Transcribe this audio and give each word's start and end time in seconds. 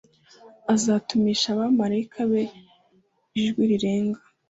azatumisha 0.73 1.47
abamarayika 1.51 2.19
be 2.31 2.43
ijwi 3.39 3.63
rirenga 3.71 4.19